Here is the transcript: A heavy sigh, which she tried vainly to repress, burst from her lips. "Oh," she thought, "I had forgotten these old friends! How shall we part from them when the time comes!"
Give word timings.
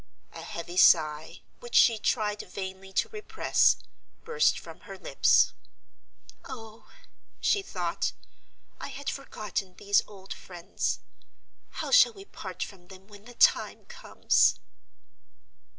A 0.33 0.41
heavy 0.41 0.77
sigh, 0.77 1.41
which 1.59 1.75
she 1.75 1.99
tried 1.99 2.41
vainly 2.41 2.91
to 2.93 3.09
repress, 3.09 3.77
burst 4.23 4.57
from 4.57 4.79
her 4.79 4.97
lips. 4.97 5.53
"Oh," 6.43 6.89
she 7.39 7.61
thought, 7.61 8.11
"I 8.79 8.87
had 8.87 9.11
forgotten 9.11 9.75
these 9.75 10.01
old 10.07 10.33
friends! 10.33 11.01
How 11.69 11.91
shall 11.91 12.13
we 12.13 12.25
part 12.25 12.63
from 12.63 12.87
them 12.87 13.05
when 13.09 13.25
the 13.25 13.35
time 13.35 13.85
comes!" 13.85 14.55